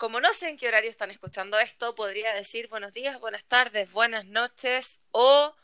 [0.00, 3.92] como no sé en qué horario están escuchando esto, podría decir buenos días, buenas tardes,
[3.92, 5.54] buenas noches o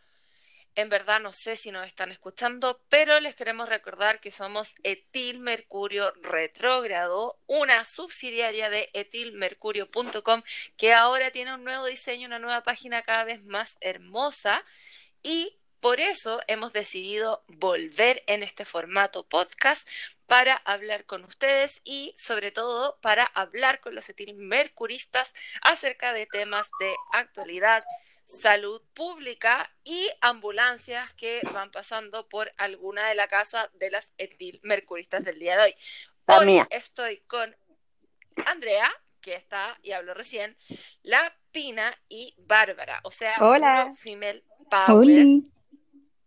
[0.75, 5.41] en verdad no sé si nos están escuchando, pero les queremos recordar que somos Etil
[5.41, 10.43] Mercurio Retrógrado, una subsidiaria de etilmercurio.com
[10.77, 14.63] que ahora tiene un nuevo diseño, una nueva página cada vez más hermosa
[15.23, 19.89] y por eso hemos decidido volver en este formato podcast
[20.27, 25.33] para hablar con ustedes y sobre todo para hablar con los etilmercuristas
[25.63, 27.85] acerca de temas de actualidad,
[28.25, 35.23] salud pública y ambulancias que van pasando por alguna de la casa de las etilmercuristas
[35.23, 35.75] del día de hoy.
[36.27, 37.55] Hoy estoy con
[38.45, 40.57] Andrea, que está, y hablo recién,
[41.05, 43.93] La Pina y Bárbara, o sea, Hola.
[43.95, 45.47] female power.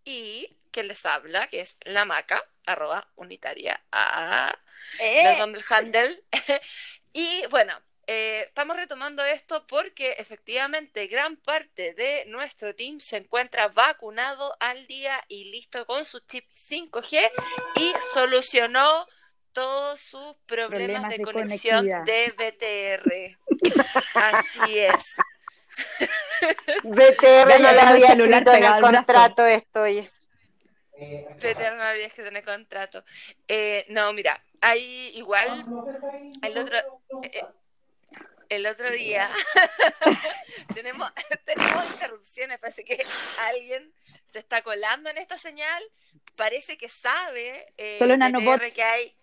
[0.03, 4.55] Y quien les habla, que es la maca, arroba unitaria, a
[4.99, 5.37] eh.
[5.37, 6.23] del handle.
[7.13, 7.73] y bueno,
[8.11, 14.87] eh, estamos retomando esto porque efectivamente gran parte de nuestro team se encuentra vacunado al
[14.87, 17.31] día y listo con su chip 5G
[17.75, 19.07] y solucionó
[19.53, 23.37] todos sus problemas, de, conexión de BTR.
[24.15, 25.15] Así es.
[26.83, 30.11] BTR no le había escrito en el contrato esto, oye.
[30.97, 33.03] BTR no había escrito en el contrato.
[33.47, 35.65] Eh, no, mira, hay igual
[36.41, 36.77] el otro...
[37.23, 37.43] Eh,
[38.49, 39.29] el otro día
[40.73, 41.11] tenemos,
[41.45, 42.97] tenemos interrupciones, parece que
[43.37, 43.93] alguien
[44.25, 45.83] se está colando en esta señal,
[46.35, 47.99] parece que sabe eh,
[48.73, 49.15] que hay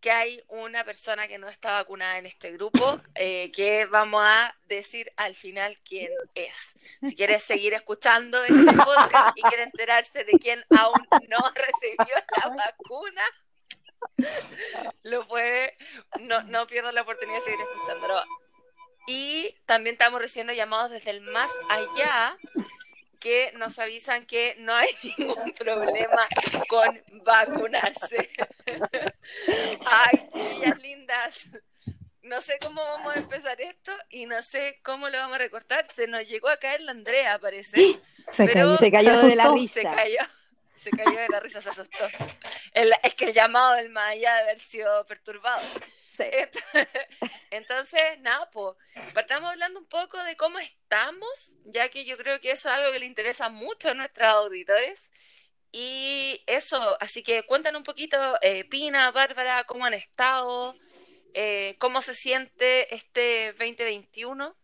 [0.00, 4.56] que hay una persona que no está vacunada en este grupo, eh, que vamos a
[4.66, 6.56] decir al final quién es.
[7.02, 12.48] Si quieres seguir escuchando este podcast y quiere enterarse de quién aún no recibió la
[12.48, 13.22] vacuna,
[15.02, 15.76] lo puede,
[16.20, 18.22] no, no pierdo la oportunidad de seguir escuchándolo.
[19.06, 22.36] Y también estamos recibiendo llamados desde el más allá
[23.20, 24.88] que nos avisan que no hay
[25.18, 26.26] ningún problema
[26.68, 28.30] con vacunarse.
[32.40, 35.84] No sé cómo vamos a empezar esto y no sé cómo lo vamos a recortar.
[35.94, 38.00] Se nos llegó a caer la Andrea, parece.
[38.32, 39.74] Se cayó, se cayó de la risa.
[39.74, 40.18] Se cayó,
[40.82, 42.06] se cayó de la risa, se asustó.
[42.72, 45.60] es que el llamado del más allá de haber sido perturbado.
[47.50, 48.74] Entonces, nada, pues,
[49.12, 52.90] partamos hablando un poco de cómo estamos, ya que yo creo que eso es algo
[52.90, 55.10] que le interesa mucho a nuestros auditores.
[55.72, 60.74] Y eso, así que cuéntanos un poquito, eh, Pina, Bárbara, cómo han estado,
[61.34, 64.54] eh, cómo se siente este 2021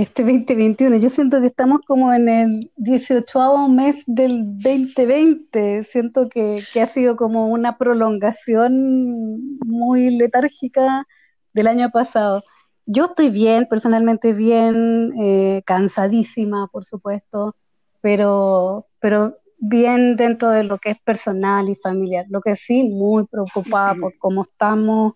[0.00, 0.96] este 2021.
[0.96, 5.84] Yo siento que estamos como en el 18 mes del 2020.
[5.84, 11.06] Siento que, ha sido como una prolongación muy letárgica
[11.52, 12.42] del año pasado.
[12.86, 17.54] Yo estoy bien, personalmente bien, eh, cansadísima, por supuesto,
[18.00, 22.24] pero, pero bien dentro de lo que es personal y familiar.
[22.30, 25.12] Lo que sí, muy preocupada por cómo estamos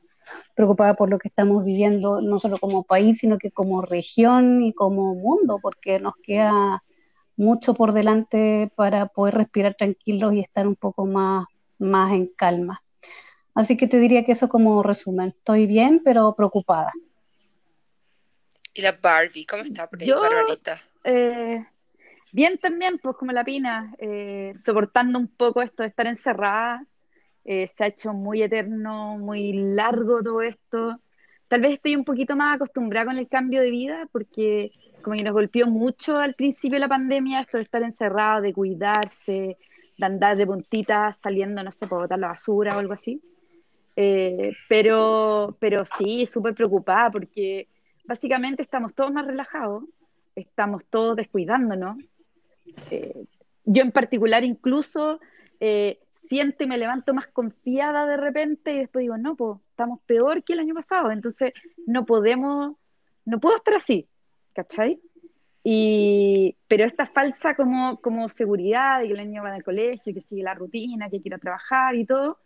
[0.55, 4.73] preocupada por lo que estamos viviendo, no solo como país, sino que como región y
[4.73, 6.83] como mundo, porque nos queda
[7.37, 11.47] mucho por delante para poder respirar tranquilos y estar un poco más,
[11.79, 12.83] más en calma.
[13.55, 15.29] Así que te diría que eso como resumen.
[15.29, 16.91] Estoy bien, pero preocupada.
[18.73, 19.47] ¿Y la Barbie?
[19.47, 20.21] ¿Cómo está, Yo,
[21.05, 21.65] eh,
[22.33, 26.85] bien también, pues como la Pina, eh, soportando un poco esto de estar encerrada,
[27.45, 30.99] eh, se ha hecho muy eterno, muy largo todo esto.
[31.49, 34.73] Tal vez estoy un poquito más acostumbrada con el cambio de vida porque
[35.03, 38.55] como que nos golpeó mucho al principio de la pandemia esto de estar encerrado, de
[38.55, 39.59] cuidarse,
[39.99, 43.21] de andar de puntitas saliendo, no sé, por botar la basura o algo así.
[43.97, 47.69] Eh, pero, pero sí, súper preocupada porque
[48.05, 49.85] básicamente estamos todos más relajados,
[50.35, 52.03] estamos todos descuidándonos.
[52.91, 53.27] Eh,
[53.67, 55.21] yo en particular incluso
[56.29, 60.43] siento y me levanto más confiada de repente y después digo, no, pues estamos peor
[60.43, 61.53] que el año pasado, entonces
[61.87, 62.77] no podemos,
[63.25, 64.09] no puedo estar así,
[64.53, 65.01] ¿cachai?
[65.63, 70.21] Y, pero esta falsa como, como seguridad de que el niño va al colegio, que
[70.21, 72.39] sigue la rutina, que quiere trabajar y todo,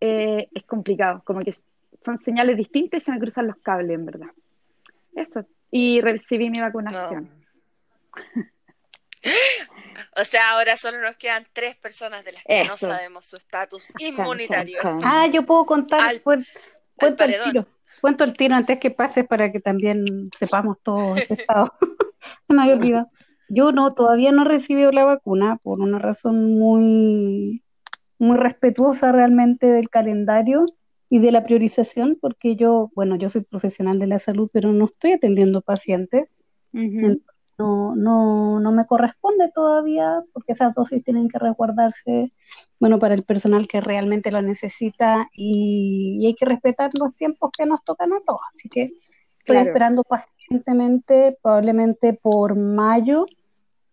[0.00, 1.54] eh, es complicado, como que
[2.04, 4.28] son señales distintas y se me cruzan los cables, en verdad.
[5.14, 5.44] Eso.
[5.70, 7.30] Y recibí mi vacunación.
[10.20, 13.92] O sea, ahora solo nos quedan tres personas de las que no sabemos su estatus
[13.98, 14.78] inmunitario.
[15.02, 16.20] Ah, yo puedo contar.
[16.22, 17.66] cuento el tiro.
[18.00, 21.72] Cuento el tiro antes que pase para que también sepamos todo este estado.
[22.46, 23.10] Se me había olvidado.
[23.48, 27.64] Yo no, todavía no he recibido la vacuna por una razón muy,
[28.18, 30.66] muy respetuosa realmente del calendario.
[31.12, 34.84] y de la priorización, porque yo, bueno, yo soy profesional de la salud, pero no
[34.84, 36.28] estoy atendiendo pacientes.
[37.60, 42.32] No, no, no me corresponde todavía, porque esas dosis tienen que resguardarse,
[42.78, 47.66] bueno, para el personal que realmente lo necesita y, hay que respetar los tiempos que
[47.66, 48.40] nos tocan a todos.
[48.54, 48.92] Así que
[49.40, 53.26] estoy esperando pacientemente, probablemente por mayo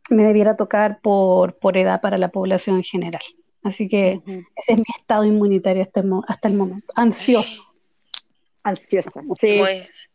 [0.09, 3.21] me debiera tocar por, por edad para la población en general.
[3.63, 4.21] Así que
[4.55, 6.93] ese es mi estado inmunitario hasta el, hasta el momento.
[6.95, 7.65] Ansioso.
[8.63, 9.23] Ansiosa.
[9.41, 9.59] Sí.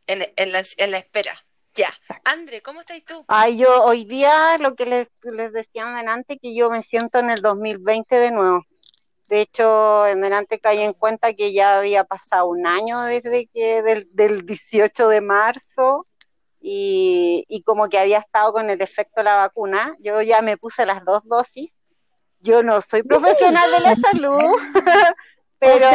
[0.07, 1.33] en, en, la, en la espera.
[1.75, 1.93] Ya.
[2.25, 3.25] André, ¿cómo estás tú?
[3.29, 7.31] Ay, yo hoy día lo que les, les decía adelante, que yo me siento en
[7.31, 8.65] el 2020 de nuevo.
[9.29, 13.83] De hecho, en delante caí en cuenta que ya había pasado un año desde que
[13.83, 16.07] del, del 18 de marzo
[16.61, 19.97] y, y, como que había estado con el efecto de la vacuna.
[20.01, 21.81] Yo ya me puse las dos dosis
[22.43, 24.39] yo no soy profesional de la salud,
[25.63, 25.87] pero...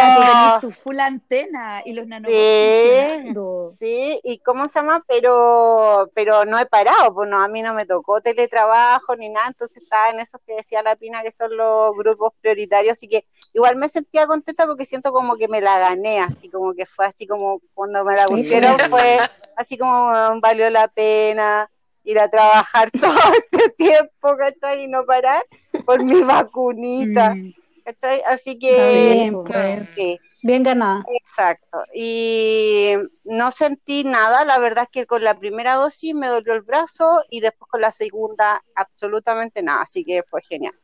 [0.56, 5.02] O tu full antena y los nanobots sí, sí, y ¿cómo se llama?
[5.06, 9.48] Pero pero no he parado, pues no, a mí no me tocó teletrabajo ni nada,
[9.48, 13.25] entonces estaba en esos que decía la Pina que son los grupos prioritarios, así que
[13.54, 17.06] igual me sentía contenta porque siento como que me la gané, así como que fue
[17.06, 19.18] así como cuando me la pusieron fue
[19.58, 21.69] así como valió la pena
[22.06, 24.84] ir a trabajar todo este tiempo, ¿cachai?
[24.84, 25.44] Y no parar
[25.86, 27.54] por mi vacunita, mm.
[27.88, 28.22] ¿Cachai?
[28.25, 29.13] Así que...
[29.13, 29.89] Bien, pues.
[29.95, 30.19] sí.
[30.44, 31.06] bien ganada.
[31.22, 31.84] Exacto.
[31.94, 32.94] Y
[33.24, 37.24] no sentí nada, la verdad es que con la primera dosis me dolió el brazo
[37.30, 40.75] y después con la segunda absolutamente nada, así que fue genial.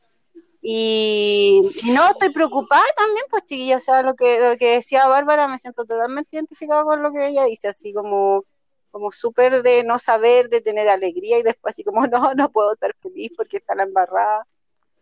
[0.62, 5.50] Y, no, estoy preocupada también, pues chiquilla, o sea, lo que, lo que decía Bárbara,
[5.50, 8.46] me siento totalmente identificada con lo que ella dice, así como
[8.92, 12.74] como súper de no saber, de tener alegría y después así como, no, no puedo
[12.74, 14.48] estar feliz porque está la embarrada.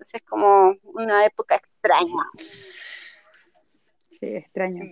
[0.01, 2.23] Entonces es como una época extraña.
[4.19, 4.83] Sí, extraño.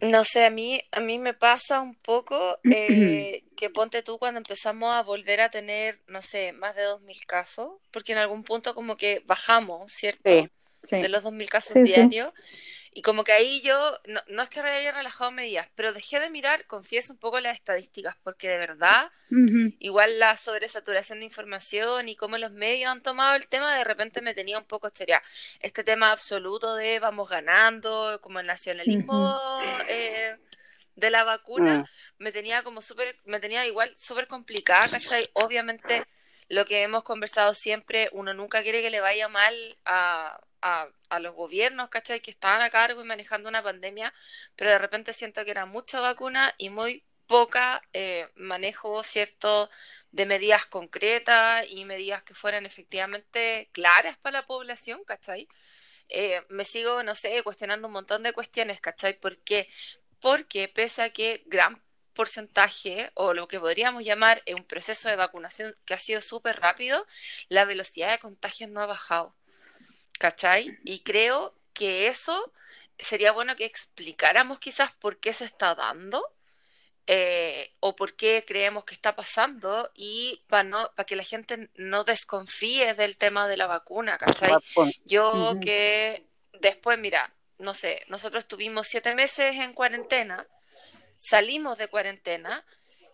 [0.00, 4.38] No sé, a mí, a mí me pasa un poco eh, que ponte tú cuando
[4.38, 8.74] empezamos a volver a tener, no sé, más de 2.000 casos, porque en algún punto
[8.74, 10.30] como que bajamos, ¿cierto?
[10.82, 10.98] Sí.
[10.98, 12.32] De los 2.000 casos diarios.
[12.94, 16.28] Y como que ahí yo, no, no es que haya relajado medidas, pero dejé de
[16.28, 19.10] mirar, confieso un poco las estadísticas, porque de verdad,
[19.78, 24.20] igual la sobresaturación de información y cómo los medios han tomado el tema, de repente
[24.20, 25.22] me tenía un poco estaría
[25.60, 29.38] Este tema absoluto de vamos ganando, como el nacionalismo
[29.88, 30.36] eh,
[30.94, 32.22] de la vacuna, mm.
[32.22, 35.30] me tenía como súper, me tenía igual súper complicada, ¿cachai?
[35.32, 36.04] Obviamente,
[36.48, 39.54] lo que hemos conversado siempre, uno nunca quiere que le vaya mal
[39.86, 42.20] a a, los gobiernos, ¿cachai?
[42.20, 44.14] Que estaban a cargo y manejando una pandemia,
[44.56, 49.70] pero de repente siento que era mucha vacuna y muy poca eh, manejo, ¿cierto?,
[50.12, 55.48] de medidas concretas y medidas que fueran efectivamente claras para la población, ¿cachai?
[56.08, 59.18] Eh, me sigo, no sé, cuestionando un montón de cuestiones, ¿cachai?
[59.18, 59.68] ¿Por qué?
[60.20, 61.82] Porque pese a que gran
[62.14, 67.06] porcentaje o lo que podríamos llamar un proceso de vacunación que ha sido súper rápido,
[67.48, 69.34] la velocidad de contagios no ha bajado.
[70.22, 70.78] ¿Cachai?
[70.84, 72.52] Y creo que eso
[72.96, 76.24] sería bueno que explicáramos quizás por qué se está dando
[77.08, 81.70] eh, o por qué creemos que está pasando y para no, para que la gente
[81.74, 84.52] no desconfíe del tema de la vacuna, ¿cachai?
[85.04, 86.24] Yo que
[86.60, 90.46] después, mira, no sé, nosotros tuvimos siete meses en cuarentena,
[91.18, 92.64] salimos de cuarentena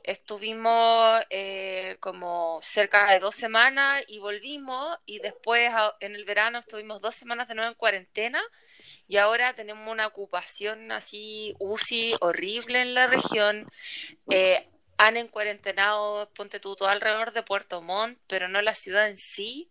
[0.09, 7.03] Estuvimos eh, como cerca de dos semanas y volvimos y después en el verano estuvimos
[7.03, 8.43] dos semanas de nuevo en cuarentena
[9.07, 13.71] y ahora tenemos una ocupación así UCI horrible en la región.
[14.31, 19.19] Eh, han encuarentenado, ponte tú, todo alrededor de Puerto Montt, pero no la ciudad en
[19.19, 19.71] sí.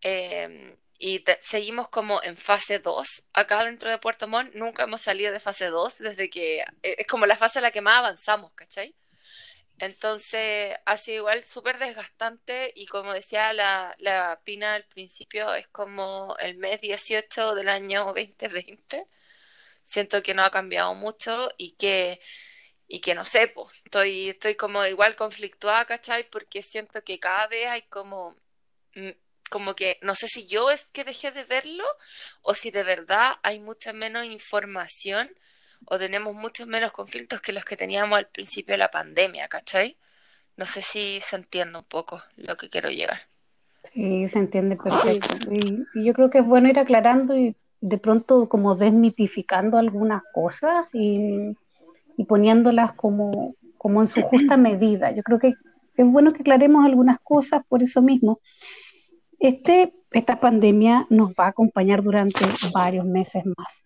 [0.00, 4.52] Em, y seguimos como en fase 2 acá dentro de Puerto Montt.
[4.54, 7.70] Nunca hemos salido de fase 2 desde que eh, es como la fase en la
[7.70, 8.96] que más avanzamos, ¿cachai?
[9.80, 15.68] Entonces ha sido igual súper desgastante y como decía la, la Pina al principio, es
[15.68, 19.06] como el mes 18 del año 2020.
[19.84, 22.20] Siento que no ha cambiado mucho y que,
[22.88, 26.28] y que no sé, pues, estoy, estoy como igual conflictuada, ¿cachai?
[26.30, 28.36] Porque siento que cada vez hay como,
[28.94, 29.10] mm,
[29.50, 31.84] como que, no sé si yo es que dejé de verlo
[32.42, 35.34] o si de verdad hay mucha menos información
[35.86, 39.96] o tenemos muchos menos conflictos que los que teníamos al principio de la pandemia, ¿cachai?
[40.56, 43.18] No sé si se entiende un poco lo que quiero llegar.
[43.82, 45.52] Sí, se entiende perfecto.
[45.52, 50.86] Y, yo creo que es bueno ir aclarando y de pronto como desmitificando algunas cosas
[50.92, 51.56] y,
[52.16, 55.12] y poniéndolas como, como en su justa medida.
[55.12, 55.54] Yo creo que
[55.96, 58.40] es bueno que aclaremos algunas cosas por eso mismo.
[59.38, 62.44] Este, esta pandemia nos va a acompañar durante
[62.74, 63.82] varios meses más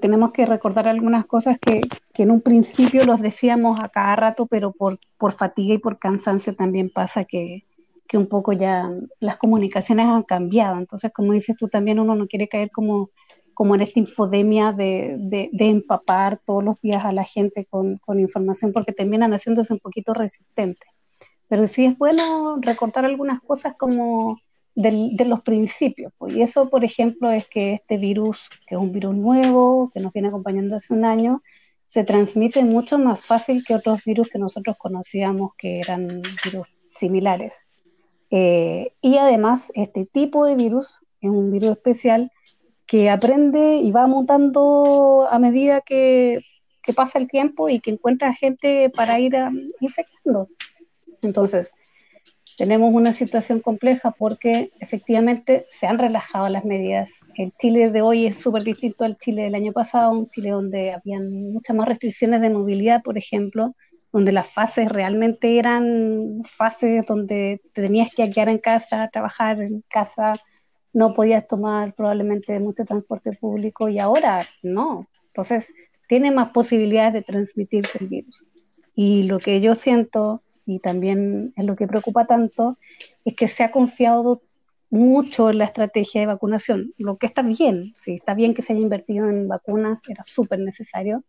[0.00, 1.80] tenemos que recordar algunas cosas que,
[2.14, 6.54] en un principio los decíamos a cada rato, pero por, por fatiga y por cansancio
[6.54, 7.64] también pasa que,
[8.06, 10.78] que un poco ya las comunicaciones han cambiado.
[10.78, 13.10] Entonces, como dices tú, también uno no quiere caer como,
[13.54, 18.20] como en esta infodemia de, de, empapar todos los días a la gente con, con,
[18.20, 20.88] información, porque terminan haciéndose un poquito resistentes.
[21.48, 24.38] Pero sí es bueno recortar algunas cosas como
[24.74, 26.12] de los principios.
[26.18, 26.34] Pues.
[26.34, 30.12] Y eso, por ejemplo, es que este virus, que es un virus nuevo, que nos
[30.12, 31.42] viene acompañando hace un año,
[31.86, 37.66] se transmite mucho más fácil que otros virus que nosotros conocíamos que eran virus similares.
[38.30, 42.32] Eh, y además, este tipo de virus es un virus especial
[42.86, 46.40] que aprende y va mutando a medida que,
[46.96, 49.50] pasa el tiempo y que encuentra gente para ir a,
[49.80, 50.48] infectando.
[51.22, 51.72] Entonces,
[52.56, 57.10] tenemos una situación compleja porque efectivamente se han relajado las medidas.
[57.34, 60.92] El Chile de hoy es súper distinto al Chile del año pasado, un Chile donde
[60.92, 63.74] habían muchas más restricciones de movilidad, por ejemplo,
[64.12, 69.82] donde las fases realmente eran fases donde te tenías que quedar en casa, trabajar en
[69.88, 70.34] casa,
[70.92, 75.08] no podías tomar probablemente mucho transporte público y ahora no.
[75.28, 75.72] Entonces,
[76.08, 78.44] tiene más posibilidades de transmitirse el virus.
[78.94, 82.78] Y lo que yo siento y también es lo que preocupa tanto,
[83.24, 84.42] es que se ha confiado
[84.90, 88.74] mucho en la estrategia de vacunación, lo que está bien, sí, está bien que se
[88.74, 91.24] haya invertido en vacunas, era súper necesario,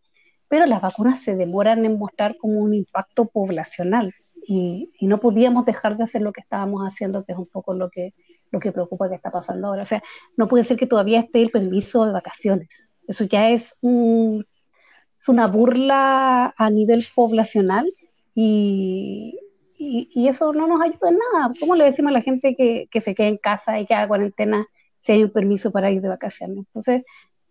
[0.50, 4.14] pero las vacunas se demoran en mostrar como un impacto poblacional
[4.46, 7.90] y, no podíamos dejar de hacer lo que estábamos haciendo, que es un poco lo
[7.90, 8.14] que,
[8.52, 9.84] lo que preocupa que está pasando ahora.
[9.84, 10.04] O sea,
[10.38, 12.90] no puede ser que todavía esté el permiso de vacaciones.
[13.08, 17.92] Eso ya es, es una burla a nivel poblacional
[18.36, 19.40] y,
[19.78, 21.54] y, eso no nos ayuda en nada.
[21.60, 24.08] ¿Cómo le decimos a la gente que, que se quede en casa y que haga
[24.08, 24.68] cuarentena
[25.00, 26.58] si hay un permiso para ir de vacaciones?
[26.58, 27.04] Entonces,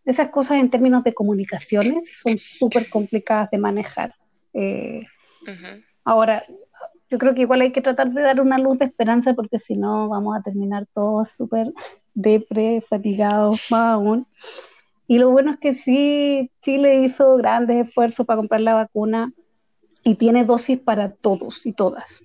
[0.04, 4.14] esas cosas en términos de comunicaciones son súper complicadas de manejar.
[4.54, 5.06] Eh,
[6.04, 6.44] ahora,
[7.08, 9.76] yo creo que igual hay que tratar de dar una luz de esperanza porque si
[9.76, 11.72] no vamos a terminar todos súper
[12.14, 14.26] depre, fatigados más aún.
[15.06, 19.32] Y lo bueno es que sí, Chile hizo grandes esfuerzos para comprar la vacuna
[20.04, 22.23] y tiene dosis para todos y todas.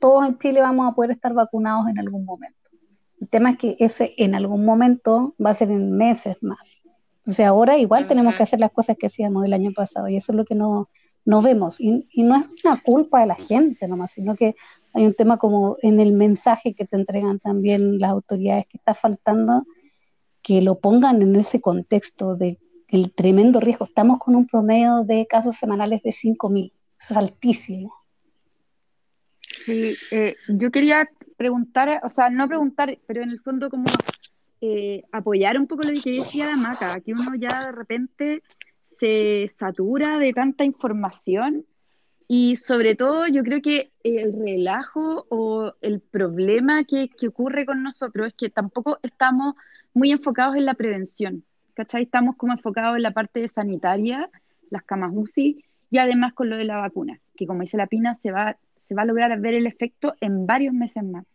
[0.00, 2.56] Todos en Chile vamos a poder estar vacunados en algún momento.
[3.20, 6.80] El tema es que ese en algún momento va a ser en meses más.
[7.18, 10.32] Entonces ahora igual tenemos que hacer las cosas que hacíamos el año pasado y eso
[10.32, 10.88] es lo que no,
[11.26, 11.78] no vemos.
[11.80, 14.56] Y, y, no es una culpa de la gente nomás, sino que
[14.94, 18.94] hay un tema como en el mensaje que te entregan también las autoridades que está
[18.94, 19.64] faltando
[20.42, 22.58] que lo pongan en ese contexto de
[22.88, 23.84] el tremendo riesgo.
[23.84, 26.72] Estamos con un promedio de casos semanales de 5.000
[27.08, 27.94] es altísimo.
[29.64, 33.86] Sí, eh, yo quería preguntar, o sea, no preguntar, pero en el fondo como
[34.60, 38.42] eh, apoyar un poco lo que decía la Maca, que uno ya de repente
[38.98, 41.64] se satura de tanta información
[42.28, 47.82] y sobre todo yo creo que el relajo o el problema que, que ocurre con
[47.82, 49.54] nosotros es que tampoco estamos
[49.94, 52.02] muy enfocados en la prevención, ¿cachai?
[52.02, 54.30] Estamos como enfocados en la parte sanitaria,
[54.70, 58.14] las camas UCI, y además con lo de la vacuna, que como dice la Pina,
[58.14, 58.56] se va,
[58.88, 61.26] se va a lograr ver el efecto en varios meses más.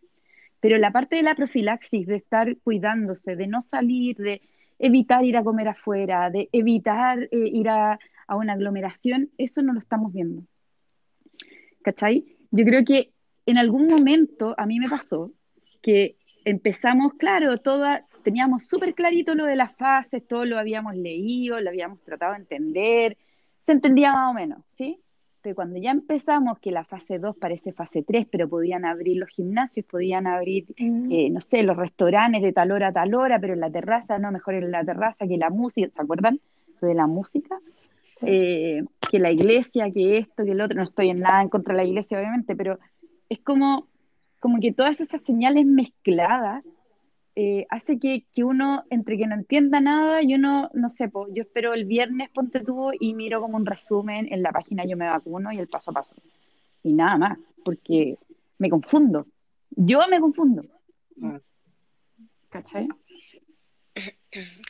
[0.60, 4.40] Pero la parte de la profilaxis, de estar cuidándose, de no salir, de
[4.78, 9.74] evitar ir a comer afuera, de evitar eh, ir a, a, una aglomeración, eso no
[9.74, 10.42] lo estamos viendo.
[11.82, 12.24] ¿Cachai?
[12.50, 13.12] Yo creo que
[13.44, 15.32] en algún momento a mí me pasó
[15.82, 21.60] que empezamos, claro, toda, teníamos súper clarito lo de las fases, todo lo habíamos leído,
[21.60, 23.16] lo habíamos tratado de entender,
[23.66, 25.00] se entendía más o menos, ¿sí?
[25.42, 29.28] Pero cuando ya empezamos, que la fase 2 parece fase 3, pero podían abrir los
[29.28, 33.54] gimnasios, podían abrir, eh, no sé, los restaurantes de tal hora a tal hora, pero
[33.54, 36.40] en la terraza, no, mejor en la terraza que la música, ¿se acuerdan?
[36.80, 37.58] Lo de la música.
[38.22, 41.74] Eh, que la iglesia, que esto, que el otro, no estoy en nada en contra
[41.74, 42.78] de la iglesia, obviamente, pero
[43.28, 43.86] es como,
[44.40, 46.64] como que todas esas señales mezcladas
[47.38, 51.42] eh, hace que, que, uno, entre que no entienda nada, y uno, no sé, yo
[51.42, 55.06] espero el viernes, ponte tú, y miro como un resumen en la página Yo me
[55.06, 56.14] vacuno y el paso a paso.
[56.82, 58.16] Y nada más, porque
[58.56, 59.26] me confundo.
[59.70, 60.64] Yo me confundo.
[61.16, 61.36] Mm.
[62.48, 62.88] ¿Cachai?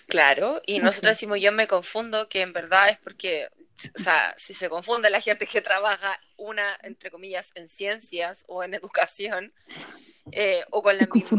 [0.08, 3.48] Claro, y nosotros decimos yo me confundo, que en verdad es porque,
[3.94, 8.64] o sea, si se confunde la gente que trabaja una, entre comillas, en ciencias o
[8.64, 9.52] en educación,
[10.32, 10.96] eh, o con,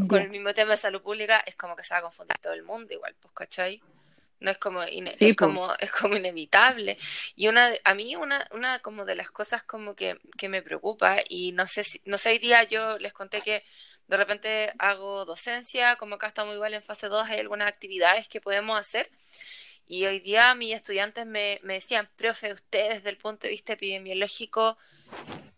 [0.08, 2.54] con el mismo tema de salud pública, es como que se va a confundir todo
[2.54, 3.82] el mundo igual, pues, ¿cachai?
[4.40, 6.98] No es como, es, como es como inevitable.
[7.36, 11.18] Y una a mí una, una como de las cosas como que, que me preocupa,
[11.28, 13.64] y no sé si, no sé, hoy día yo les conté que
[14.08, 18.40] de repente hago docencia, como acá estamos igual en fase 2, hay algunas actividades que
[18.42, 19.10] podemos hacer.
[19.88, 23.74] Y hoy día mis estudiantes me, me decían, profe, usted desde el punto de vista
[23.74, 24.78] epidemiológico,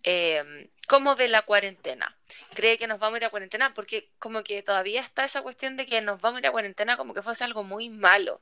[0.04, 2.18] eh, ¿cómo ve la cuarentena?
[2.56, 3.74] ¿Cree que nos vamos a ir a cuarentena?
[3.74, 6.98] Porque como que todavía está esa cuestión de que nos vamos a ir a cuarentena
[6.98, 8.42] como que fuese algo muy malo.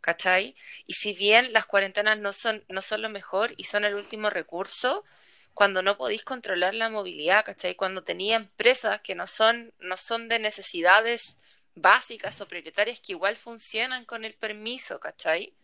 [0.00, 0.54] ¿Cachai?
[0.86, 4.28] Y si bien las cuarentenas no son, no son lo mejor y son el último
[4.30, 5.04] recurso,
[5.54, 7.74] cuando no podéis controlar la movilidad, ¿cachai?
[7.76, 11.38] Cuando tenía empresas que no son, no son de necesidades
[11.74, 15.54] básicas o prioritarias que igual funcionan con el permiso, ¿cachai?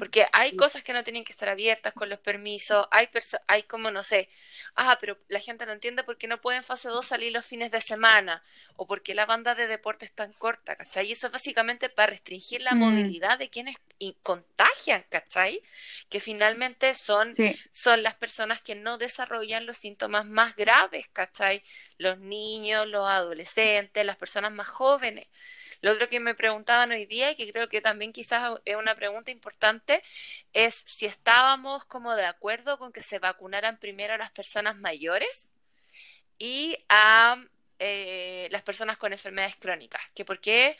[0.00, 3.10] Porque hay cosas que no tienen que estar abiertas con los permisos, hay,
[3.46, 4.30] hay como, no sé,
[4.74, 7.70] ah, pero la gente no entiende por qué no pueden fase 2 salir los fines
[7.70, 8.42] de semana,
[8.76, 11.06] o por qué la banda de deporte es tan corta, ¿cachai?
[11.06, 12.78] Y eso es básicamente para restringir la mm.
[12.78, 13.76] movilidad de quienes
[14.22, 15.62] contagian, ¿cachai?
[16.08, 17.34] Que finalmente son,
[17.70, 21.62] son las personas que no desarrollan los síntomas más graves, ¿cachai?
[21.98, 25.26] Los niños, los adolescentes, las personas más jóvenes.
[25.82, 28.94] Lo otro que me preguntaban hoy día y que creo que también quizás es una
[28.94, 29.89] pregunta importante
[30.52, 35.50] es si estábamos como de acuerdo con que se vacunaran primero a las personas mayores
[36.38, 37.36] y a
[37.78, 40.76] eh, las personas con enfermedades crónicas, que por qué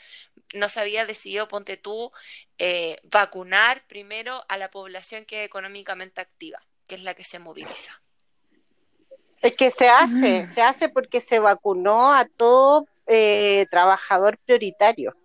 [0.53, 2.11] no se había decidido, ponte tú,
[2.59, 7.39] eh, vacunar primero a la población que es económicamente activa, que es la que se
[7.39, 8.01] moviliza.
[9.41, 15.15] Es que se hace, se hace porque se vacunó a todo eh, trabajador prioritario.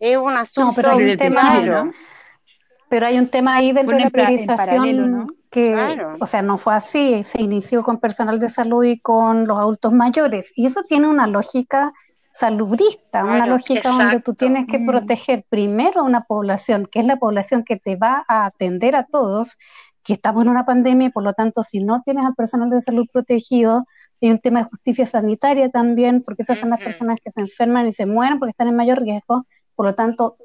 [0.00, 1.92] Es un asunto pero hay un tema,
[2.94, 5.74] Pero hay un tema ahí de la priorización que,
[6.20, 7.24] o sea, no fue así.
[7.24, 10.52] Se inició con personal de salud y con los adultos mayores.
[10.54, 11.92] Y eso tiene una lógica
[12.30, 14.86] salubrista, una lógica donde tú tienes que mm.
[14.86, 19.06] proteger primero a una población, que es la población que te va a atender a
[19.06, 19.58] todos,
[20.04, 22.80] que estamos en una pandemia y por lo tanto si no tienes al personal de
[22.80, 23.88] salud protegido,
[24.22, 27.88] hay un tema de justicia sanitaria también, porque esas son las personas que se enferman
[27.88, 29.46] y se mueren porque están en mayor riesgo.
[29.74, 30.36] Por lo tanto,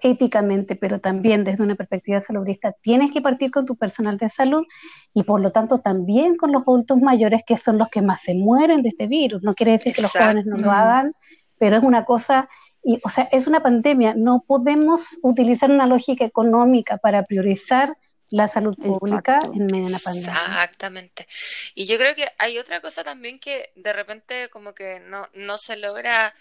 [0.00, 4.64] éticamente, pero también desde una perspectiva salubrista, tienes que partir con tu personal de salud
[5.12, 8.34] y por lo tanto también con los adultos mayores que son los que más se
[8.34, 9.42] mueren de este virus.
[9.42, 11.14] No quiere decir que los jóvenes no lo hagan,
[11.58, 12.48] pero es una cosa,
[12.82, 14.14] y, o sea, es una pandemia.
[14.14, 17.96] No podemos utilizar una lógica económica para priorizar
[18.30, 20.32] la salud pública en medio de la pandemia.
[20.32, 21.26] Exactamente.
[21.74, 25.58] Y yo creo que hay otra cosa también que de repente como que no, no
[25.58, 26.34] se logra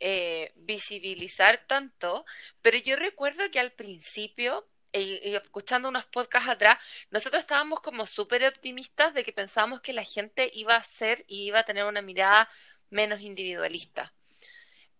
[0.00, 2.24] eh, visibilizar tanto,
[2.62, 6.78] pero yo recuerdo que al principio, y, escuchando unos podcasts atrás,
[7.10, 11.44] nosotros estábamos como súper optimistas de que pensábamos que la gente iba a ser y
[11.44, 12.48] iba a tener una mirada
[12.90, 14.12] menos individualista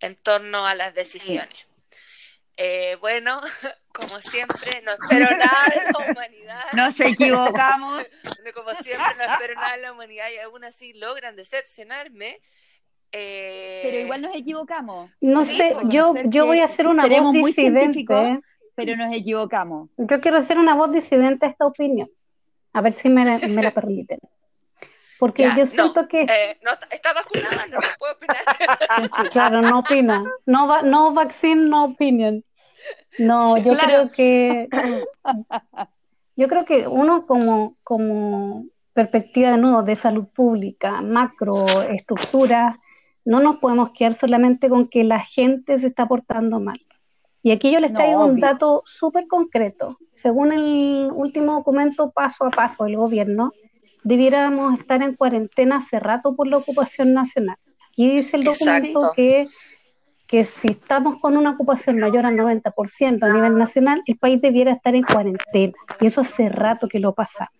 [0.00, 1.68] en torno a las decisiones.
[2.56, 3.40] Eh, bueno,
[3.92, 6.64] como siempre, no espero nada de la humanidad.
[6.72, 8.04] Nos equivocamos.
[8.54, 12.40] Como siempre, no espero nada de la humanidad y aún así logran decepcionarme.
[13.12, 15.10] Eh, pero igual nos equivocamos.
[15.20, 18.40] No sé, yo, yo voy a hacer una voz disidente.
[18.74, 19.88] Pero nos equivocamos.
[19.96, 22.08] Yo quiero hacer una voz disidente a esta opinión.
[22.72, 24.18] A ver si me, me la permiten.
[25.18, 26.22] Porque yo siento que...
[26.22, 29.30] Eh, no, está vacunada, no puedo opinar.
[29.32, 30.22] claro, no opina.
[30.46, 32.44] No, no vaccine, no opinion.
[33.18, 34.68] No, yo creo que
[36.36, 42.78] yo creo que uno como, como perspectiva de nuevo de salud pública, macro, estructura,
[43.28, 46.80] no nos podemos quedar solamente con que la gente se está portando mal.
[47.42, 49.98] Y aquí yo les traigo un dato súper concreto.
[50.14, 53.52] Según el último documento paso a paso del gobierno,
[54.02, 57.58] debiéramos estar en cuarentena hace rato por la ocupación nacional.
[57.92, 59.48] Aquí dice el documento que
[60.26, 64.72] que si estamos con una ocupación mayor al 90% a nivel nacional, el país debiera
[64.72, 65.72] estar en cuarentena.
[66.00, 67.50] Y eso hace rato que lo pasa.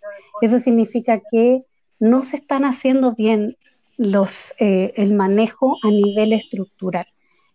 [0.42, 1.64] Eso significa que
[1.98, 3.57] no se están haciendo bien
[3.98, 7.06] los, eh, el manejo a nivel estructural.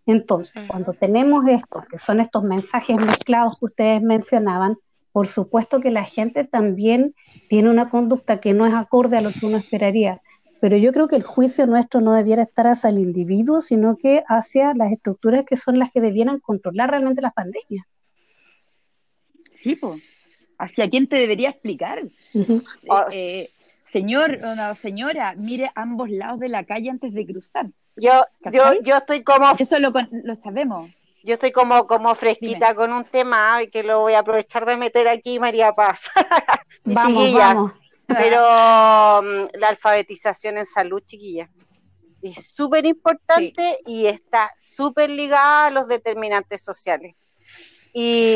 [0.05, 4.77] Entonces, cuando tenemos esto, que son estos mensajes mezclados que ustedes mencionaban,
[5.11, 7.15] por supuesto que la gente también
[7.49, 10.21] tiene una conducta que no es acorde a lo que uno esperaría
[10.63, 14.23] pero yo creo que el juicio nuestro no debiera estar hacia el individuo, sino que
[14.29, 17.85] hacia las estructuras que son las que debieran controlar realmente las pandemias.
[19.51, 20.01] Sí, pues.
[20.57, 22.01] ¿Hacia quién te debería explicar?
[22.33, 22.61] Eh,
[23.11, 23.49] eh,
[23.93, 27.67] señor o señora, mire ambos lados de la calle antes de cruzar.
[27.95, 29.45] Yo, yo, yo estoy como...
[29.57, 30.89] Eso lo, lo sabemos.
[31.23, 34.75] Yo estoy como, como fresquita con un tema y que lo voy a aprovechar de
[34.77, 36.09] meter aquí, María Paz.
[36.83, 37.71] vamos, vamos.
[38.07, 38.41] Pero
[39.21, 41.49] mm, la alfabetización en salud, chiquilla,
[42.21, 47.15] es súper importante y está súper ligada a los determinantes sociales.
[47.93, 48.35] Y,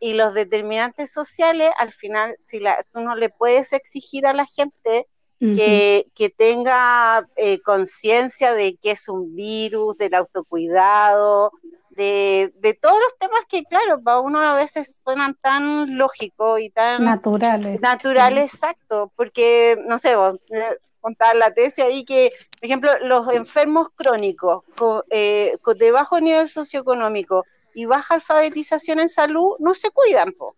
[0.00, 4.46] y, los determinantes sociales, al final, si la, tú no le puedes exigir a la
[4.46, 5.06] gente
[5.38, 11.52] que, tenga eh, conciencia de que es un virus, del autocuidado,
[11.90, 16.70] de, de todos los temas que, claro, para uno a veces suenan tan lógicos y
[16.70, 17.80] tan naturales.
[17.80, 23.30] Naturales, exacto, porque, no sé, vos, eh, contar la tesis ahí que, por ejemplo, los
[23.32, 24.64] enfermos crónicos
[25.10, 30.56] eh, de bajo nivel socioeconómico y baja alfabetización en salud no se cuidan, po.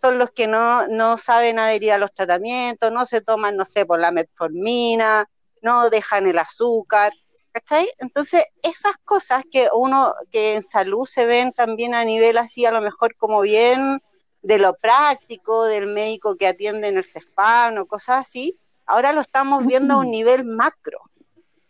[0.00, 3.86] son los que no, no saben adherir a los tratamientos, no se toman, no sé,
[3.86, 5.28] por la metformina,
[5.62, 7.12] no dejan el azúcar,
[7.52, 7.88] ¿cachai?
[7.98, 12.72] Entonces, esas cosas que uno, que en salud se ven también a nivel así, a
[12.72, 14.02] lo mejor como bien
[14.42, 19.22] de lo práctico, del médico que atiende en el CESPAN o cosas así, ahora lo
[19.22, 21.00] estamos viendo a un nivel macro.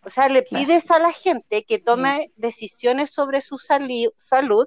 [0.05, 4.67] O sea, le pides a la gente que tome decisiones sobre su salud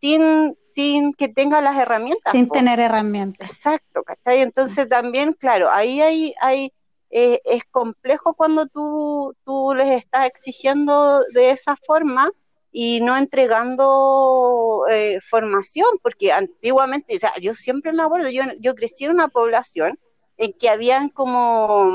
[0.00, 2.32] sin, sin que tenga las herramientas.
[2.32, 3.50] Sin tener herramientas.
[3.50, 4.42] Exacto, ¿cachai?
[4.42, 6.72] Entonces también, claro, ahí hay, hay
[7.10, 12.30] eh, es complejo cuando tú, tú les estás exigiendo de esa forma
[12.72, 18.74] y no entregando eh, formación, porque antiguamente, o sea, yo siempre me acuerdo, yo, yo
[18.74, 19.98] crecí en una población
[20.36, 21.90] en que habían como,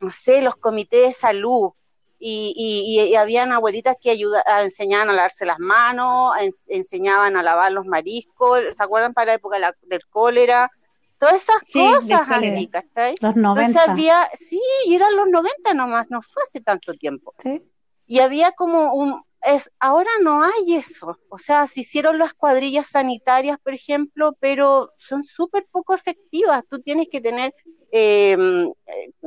[0.00, 1.70] no sé, los comités de salud,
[2.18, 6.34] y, y, habían abuelitas que ayuda, enseñaban a lavarse las manos,
[6.68, 10.70] enseñaban a lavar los mariscos, ¿se acuerdan para la época del cólera?
[11.18, 13.14] Todas esas cosas así, ¿cachai?
[13.20, 13.82] Los 90.
[13.82, 17.34] había, sí, y eran los 90 nomás, no fue hace tanto tiempo.
[17.38, 17.62] Sí.
[18.06, 21.18] Y había como un, es, ahora no hay eso.
[21.28, 26.64] O sea, se hicieron las cuadrillas sanitarias, por ejemplo, pero son súper poco efectivas.
[26.68, 27.54] Tú tienes que tener,
[27.92, 28.36] eh,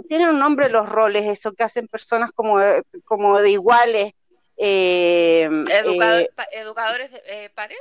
[0.08, 2.58] tienen un nombre los roles, eso que hacen personas como,
[3.06, 4.14] como de iguales.
[4.58, 7.78] Em, eh, educadores de eh, pares,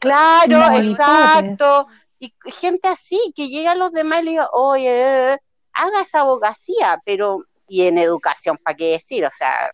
[0.00, 1.86] Claro, exacto.
[2.18, 5.38] Y gente así, que llega a los demás y le diga, oye,
[5.72, 9.24] haga esa abogacía, pero, y en educación, ¿para qué decir?
[9.24, 9.72] O sea,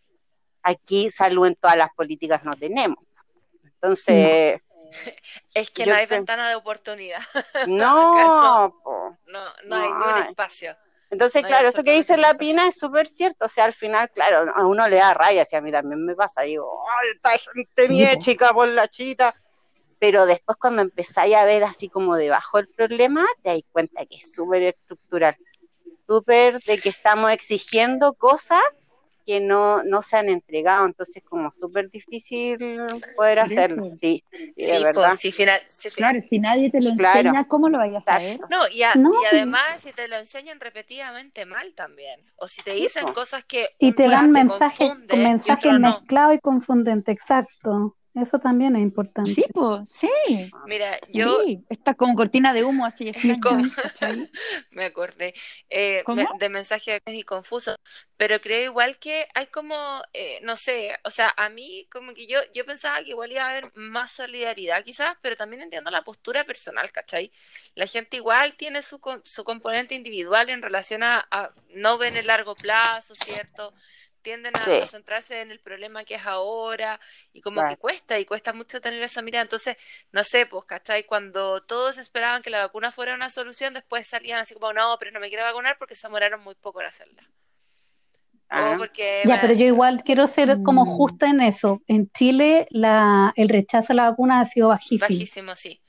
[0.62, 2.98] aquí salud en todas las políticas no tenemos.
[3.64, 4.60] Entonces...
[5.54, 7.20] Es que no hay ventana de oportunidad.
[7.66, 8.74] No,
[9.26, 10.76] no, no, hay ni un espacio.
[11.10, 13.46] Entonces, claro, eso que dice la Pina es súper cierto.
[13.46, 16.14] O sea, al final, claro, a uno le da raya, si a mí también me
[16.14, 16.42] pasa.
[16.42, 19.34] Digo, ay, esta gente bien chica por la chita.
[19.98, 24.16] Pero después, cuando empezáis a ver así como debajo del problema, te das cuenta que
[24.16, 25.36] es súper estructural.
[26.06, 28.62] Súper de que estamos exigiendo cosas
[29.28, 32.56] que no, no se han entregado, entonces como súper difícil
[33.14, 34.24] poder hacerlo, sí,
[34.56, 35.18] de verdad.
[35.20, 35.60] si final,
[35.94, 38.40] claro, si nadie te lo enseña, ¿cómo lo vayas a saber?
[38.48, 38.84] No, y, y,
[39.30, 43.68] además si te lo enseñan repetidamente mal también, o si te dicen cosas que...
[43.78, 47.98] Y te dan mensajes, mensajes mezclados y confundentes, exacto.
[48.14, 49.34] Eso también es importante.
[49.34, 50.50] Sí, pues, sí.
[50.66, 51.40] Mira, yo...
[51.68, 53.12] Está como cortina de humo así.
[54.70, 55.34] me acordé
[55.70, 56.02] eh,
[56.38, 57.76] de mensajes y confusos,
[58.16, 62.26] pero creo igual que hay como, eh, no sé, o sea, a mí como que
[62.26, 66.02] yo, yo pensaba que igual iba a haber más solidaridad quizás, pero también entiendo la
[66.02, 67.30] postura personal, ¿cachai?
[67.74, 72.26] La gente igual tiene su, su componente individual en relación a, a no ver el
[72.26, 73.74] largo plazo, ¿cierto?
[74.28, 77.00] Tienden a, centrarse en el problema que es ahora
[77.32, 79.42] y como que cuesta y cuesta mucho tener esa mirada.
[79.42, 79.78] Entonces,
[80.12, 81.04] no sé, pues, ¿cachai?
[81.04, 85.12] Cuando todos esperaban que la vacuna fuera una solución, después salían así como, no, pero
[85.12, 87.22] no me quiero vacunar porque se demoraron muy poco en hacerla.
[88.50, 88.74] Ah.
[88.76, 90.88] porque ya, pero yo igual quiero ser como mm.
[90.88, 91.80] justa en eso.
[91.86, 95.08] En Chile la, el rechazo a la vacuna ha sido bajísimo.
[95.08, 95.80] Bajísimo, sí.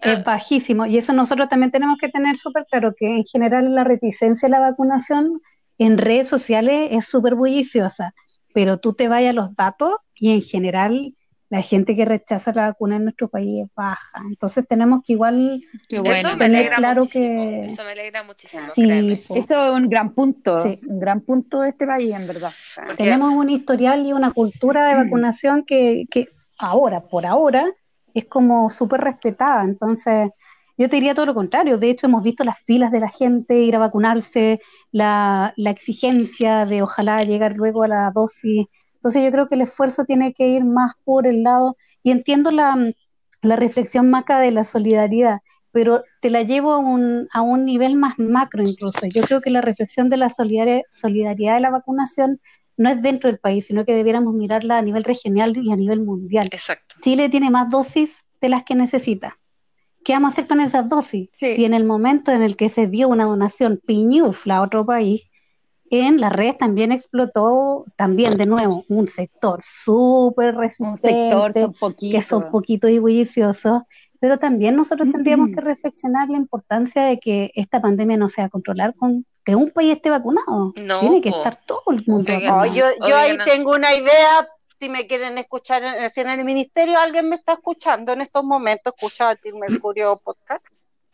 [0.00, 0.22] Es ah.
[0.22, 0.84] bajísimo.
[0.84, 4.50] Y eso nosotros también tenemos que tener súper claro, que en general la reticencia a
[4.50, 5.40] la vacunación
[5.80, 8.14] en redes sociales es súper bulliciosa,
[8.52, 11.14] pero tú te vayas a los datos y en general
[11.48, 14.20] la gente que rechaza la vacuna en nuestro país es baja.
[14.28, 18.62] Entonces tenemos que igual eso me alegra claro que eso me alegra muchísimo.
[18.74, 22.52] Sí, eso es un gran punto, un gran punto de este país en verdad.
[22.98, 25.04] Tenemos un historial y una cultura de mm.
[25.04, 27.64] vacunación que, que ahora, por ahora,
[28.12, 29.64] es como súper respetada.
[29.64, 30.30] Entonces,
[30.80, 31.76] yo te diría todo lo contrario.
[31.76, 34.60] De hecho, hemos visto las filas de la gente ir a vacunarse,
[34.92, 38.66] la, exigencia de ojalá llegar luego a la dosis.
[38.94, 42.50] Entonces, yo creo que el esfuerzo tiene que ir más por el lado, y entiendo
[42.50, 42.94] la,
[43.42, 45.40] reflexión maca de la solidaridad,
[45.70, 49.06] pero te la llevo a un, a un nivel más macro incluso.
[49.06, 52.40] Yo creo que la reflexión de la solidaridad de la vacunación
[52.78, 56.00] no es dentro del país, sino que debiéramos mirarla a nivel regional y a nivel
[56.00, 56.48] mundial.
[56.50, 56.96] Exacto.
[57.02, 59.36] Chile tiene más dosis de las que necesita.
[60.04, 61.30] ¿Qué vamos a hacer con esas dosis?
[61.38, 65.22] Si en el momento en el que se dio una donación piñufla a otro país,
[65.90, 71.66] en las redes también explotó, también de nuevo, un sector súper resistente,
[71.98, 73.82] que son poquito y bulliciosos,
[74.20, 78.94] pero también nosotros tendríamos que reflexionar la importancia de que esta pandemia no sea controlar
[78.94, 80.72] con que un país esté vacunado.
[80.74, 82.66] Tiene que estar todo el mundo vacunado.
[82.66, 84.46] yo, yo ahí tengo una idea
[84.80, 88.94] si me quieren escuchar, si en el ministerio alguien me está escuchando en estos momentos,
[88.96, 90.66] escucha a Mercurio Podcast.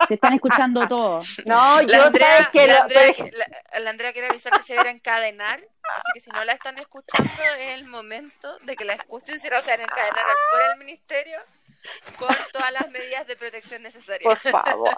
[0.07, 1.27] Se están escuchando todos.
[1.47, 4.83] No, yo Andrea, que la, lo- Andrea, la- la Andrea quiere avisar que se va
[4.83, 8.93] a encadenar, así que si no la están escuchando es el momento de que la
[8.95, 11.39] escuchen, si no se van a encadenar al fuera del ministerio
[12.19, 14.23] con todas las medidas de protección necesarias.
[14.25, 14.91] Por favor.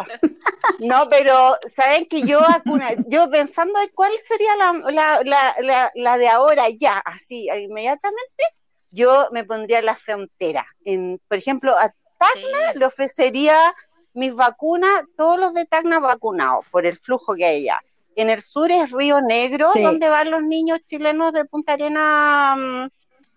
[0.79, 5.93] No, pero saben que yo vacuna, yo pensando en cuál sería la, la, la, la,
[5.95, 8.45] la de ahora ya, así inmediatamente,
[8.91, 10.67] yo me pondría en la frontera.
[10.85, 12.79] En, por ejemplo, a Tacna Sí.
[12.79, 13.75] le ofrecería
[14.15, 17.83] mis vacunas, todos los de Tacna vacunados por el flujo que hay allá.
[18.17, 19.83] En el sur es Río Negro, Sí.
[19.83, 22.89] donde van los niños chilenos de Punta Arena mm,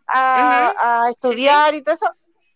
[0.07, 2.09] a estudiar y todo eso.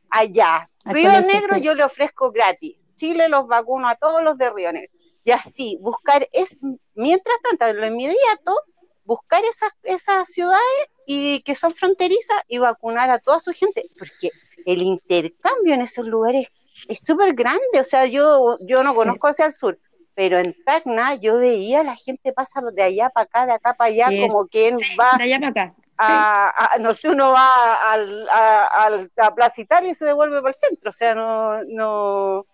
[0.10, 0.70] Allá.
[0.86, 2.78] Río Negro yo le ofrezco gratis.
[2.96, 4.92] Chile los vacuno a todos los de Río Negro.
[5.24, 6.60] Y así, buscar es,
[6.94, 8.62] mientras tanto, en lo inmediato,
[9.04, 10.62] buscar esas, esas ciudades
[11.08, 14.32] y que son fronterizas y vacunar a toda su gente, porque
[14.66, 16.48] el intercambio en esos lugares
[16.88, 19.80] es súper grande, o sea, yo, yo no conozco hacia el sur,
[20.14, 23.74] pero en Tacna yo veía a la gente pasa de allá para acá, de acá
[23.76, 24.28] para allá, Sí.
[24.28, 25.76] como quien va De allá para acá.
[25.98, 30.38] A, a- no sé, uno va al, a, al- a Plaza Italia y se devuelve
[30.42, 32.46] para el centro, o sea, no, no,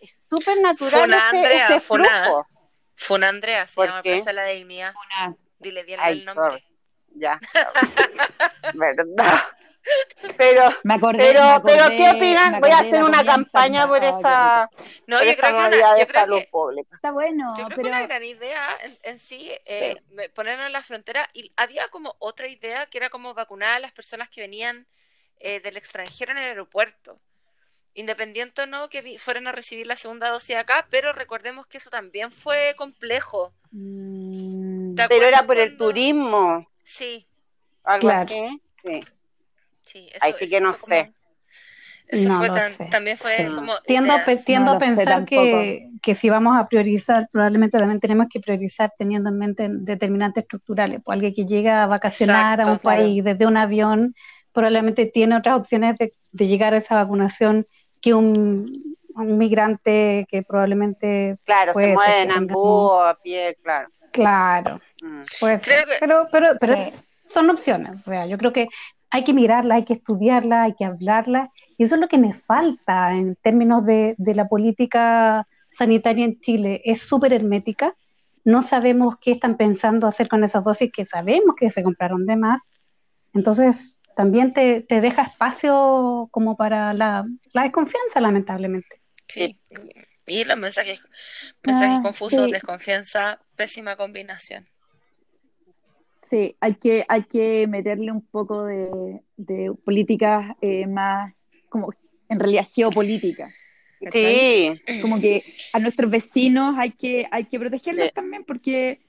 [0.00, 2.24] es súper natural ese, Andrea, ese funa.
[2.24, 2.46] flujo.
[2.96, 4.14] Funa Andrea, se ¿Por llama qué?
[4.16, 4.94] Plaza de la Dignidad.
[4.94, 6.44] Una- Dile bien Ay, el nombre.
[6.52, 6.64] sorry.
[7.14, 7.38] Ya,
[8.74, 9.42] verdad.
[10.36, 11.18] Pero, Me acordé.
[11.18, 12.60] pero, me pero, ¿qué opinan?
[12.60, 14.70] Voy a hacer una campaña por esa.
[15.06, 16.96] No, por yo esa creo que una, modalidad de yo creo salud que, pública.
[16.96, 19.96] Está bueno, yo creo que una gran idea en, en sí, eh,
[20.34, 21.28] ponernos en la frontera.
[21.32, 24.86] Y había como otra idea que era como vacunar a las personas que venían
[25.38, 27.18] eh, del extranjero en el aeropuerto.
[27.94, 31.78] Independiente o no que vi- fueran a recibir la segunda dosis acá, pero recordemos que
[31.78, 33.52] eso también fue complejo.
[33.72, 37.26] Mm, ¿Te Pero era por el turismo, Sí,
[37.84, 38.22] algo Claro.
[38.30, 38.62] así.
[38.84, 39.00] Sí.
[39.92, 40.08] Sí.
[40.20, 41.12] Ahí eso- sí eso que no como- sé.
[42.12, 42.84] Eso No fue tan- sé.
[42.90, 43.44] también fue Sí.
[43.46, 44.44] como Tiendo, ideas.
[44.44, 48.92] tiendo No a pensar que, que si vamos a priorizar, probablemente también tenemos que priorizar
[48.98, 51.00] teniendo en mente determinantes estructurales.
[51.04, 52.88] Pues alguien que llega a vacacionar a un Exacto.
[52.88, 54.14] país desde un avión,
[54.52, 57.68] probablemente tiene otras opciones de, de llegar a esa vacunación
[58.00, 63.56] que un, un migrante que probablemente, Claro, Puede se que en tengamos- búho, a pie,
[63.62, 63.88] claro.
[64.10, 65.20] claro, Mm.
[65.38, 65.84] puede Creo ser.
[65.86, 66.90] que- Pero, pero, pero Sí.
[67.28, 68.00] son opciones.
[68.00, 68.66] O sea, yo creo que
[69.10, 71.50] hay que mirarla, hay que estudiarla, hay que hablarla.
[71.78, 76.40] Y eso es lo que me falta en términos de, de la política sanitaria en
[76.40, 76.80] Chile.
[76.84, 77.94] Es súper hermética.
[78.44, 82.36] No sabemos qué están pensando hacer con esas dosis que sabemos que se compraron de
[82.36, 82.70] más.
[83.34, 89.02] Entonces, también te, te deja espacio como para la, la desconfianza, lamentablemente.
[89.28, 89.60] Sí.
[90.26, 91.00] Y los mensajes,
[91.64, 92.52] mensajes Ah, confusos, sí.
[92.52, 94.69] desconfianza, pésima combinación.
[96.30, 101.34] Sí, hay que, hay que meterle un poco de, de políticas eh, más,
[101.68, 101.92] como
[102.28, 103.52] en realidad geopolíticas.
[104.02, 104.80] ¿cachai?
[104.86, 108.12] Sí, Como que a nuestros vecinos hay que, hay que protegerlos Sí.
[108.14, 109.00] también porque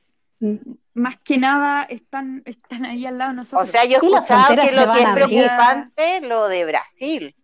[0.96, 3.68] más que nada están, están ahí al lado de o nosotros.
[3.70, 7.36] sea, yo he escuchado que lo que es preocupante lo de Brasil.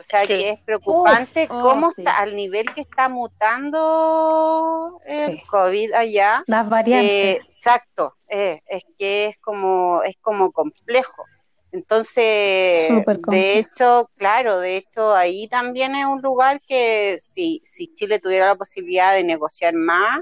[0.00, 0.28] O sea, Sí.
[0.28, 2.00] que es preocupante Oh, oh, cómo sí.
[2.02, 5.42] está, al nivel que está mutando el Sí.
[5.50, 6.42] COVID allá.
[6.46, 7.10] Las variantes.
[7.10, 11.24] Eh, exacto, eh, es que es como, es como complejo.
[11.72, 12.90] Entonces,
[13.28, 18.46] de hecho, claro, de hecho ahí también es un lugar que si, si Chile tuviera
[18.46, 20.20] la posibilidad de negociar más,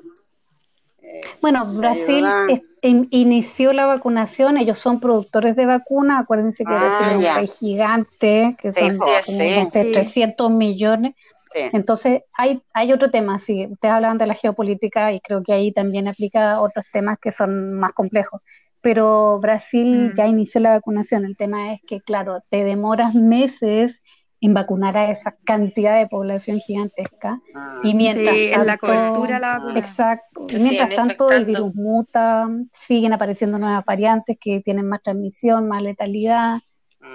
[1.00, 2.44] eh, Bueno, Brasil ayuda.
[2.48, 7.16] es- in- inició la vacunación, ellos son productores de vacunas, acuérdense que Ah, Brasil es
[7.16, 9.54] un país gigante, que Sí, son pues, como, sí.
[9.58, 9.92] no sé, Sí.
[9.92, 11.14] 300 millones.
[11.50, 11.61] Sí.
[11.72, 15.72] Entonces, hay, hay otro tema, sí, ustedes hablaban de la geopolítica y creo que ahí
[15.72, 18.40] también aplica otros temas que son más complejos.
[18.80, 20.14] Pero Brasil Mm.
[20.16, 24.02] ya inició la vacunación, el tema es que, claro, te demoras meses
[24.40, 27.40] en vacunar a esa cantidad de población gigantesca.
[27.56, 29.78] Ah, Y mientras Sí, en la tanto- cobertura de la vacuna.
[29.80, 30.42] Exacto.
[30.61, 36.58] Mientras tanto, el virus muta, siguen apareciendo nuevas variantes que tienen más transmisión, más letalidad.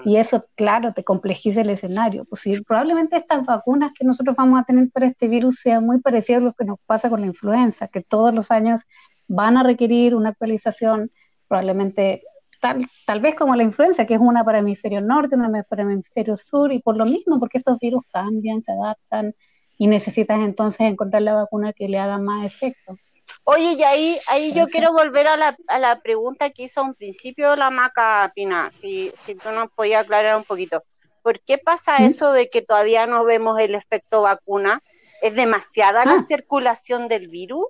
[0.05, 2.25] Y eso, claro, te complejiza el escenario.
[2.25, 6.41] Pues probablemente estas vacunas que nosotros vamos a tener para este virus sean muy parecidas
[6.41, 8.81] a lo que nos pasa con la influenza, que todos los años
[9.27, 11.11] van a requerir una actualización,
[11.47, 12.23] probablemente
[12.59, 15.83] tal, tal vez como la influenza, que es una para el hemisferio norte, una para
[15.83, 19.33] el hemisferio sur, y por lo mismo, porque estos virus cambian, se adaptan,
[19.77, 22.97] y necesitas entonces encontrar la vacuna que le haga más efecto.
[23.45, 26.83] Oye, y ahí, ahí yo quiero volver a la, a la pregunta que hizo a
[26.83, 30.83] un principio la Maca Pina, si, si tú nos podías aclarar un poquito.
[31.21, 34.81] ¿Por qué pasa eso de que todavía no vemos el efecto vacuna?
[35.21, 36.23] ¿Es demasiada la Ah.
[36.27, 37.65] circulación del virus?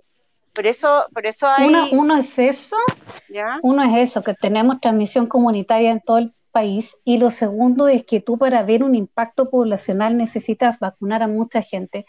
[0.53, 2.77] Por eso, por eso hay, Uno, uno es eso,
[3.29, 3.59] ¿ya?
[3.63, 8.05] uno es eso, que tenemos transmisión comunitaria en todo el país y lo segundo es
[8.05, 12.05] que tú para ver un impacto poblacional necesitas vacunar a mucha gente.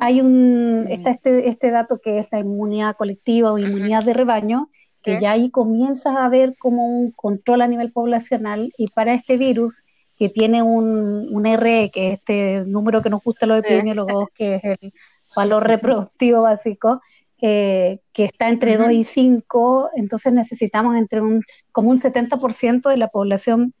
[0.00, 4.70] Hay un, está este, este dato que es la inmunidad colectiva o inmunidad de rebaño,
[5.02, 9.36] que ya ahí comienzas a ver como un control a nivel poblacional y para este
[9.36, 9.74] virus
[10.16, 14.28] que tiene un, un R, que es este número que nos gusta a los epidemiólogos,
[14.34, 14.92] que es el
[15.34, 17.00] valor reproductivo básico,
[17.40, 21.42] eh, que está entre 2 y 5, entonces necesitamos entre un,
[21.72, 23.74] como un 70% de la población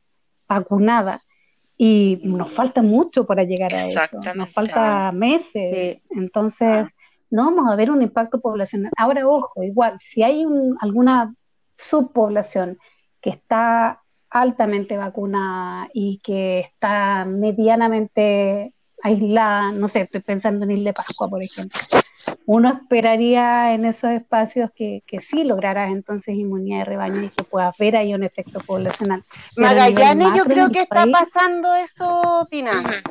[0.48, 1.22] vacunada.
[1.84, 6.06] Y nos falta mucho para llegar a eso, nos falta meses.
[6.10, 6.90] Entonces, ah.
[7.28, 8.92] no vamos a ver un impacto poblacional.
[8.96, 11.34] Ahora, ojo, igual, si hay un, alguna
[11.76, 12.78] subpoblación
[13.20, 20.92] que está altamente vacunada y que está medianamente aislada, no sé, estoy pensando en Isla
[20.92, 21.80] Pascua, por ejemplo,
[22.46, 27.44] uno esperaría en esos espacios que, que sí lograras entonces inmunidad de rebaño y que
[27.44, 29.24] puedas ver ahí un efecto poblacional.
[29.56, 33.02] Magallanes yo creo que está pasando eso, Pina,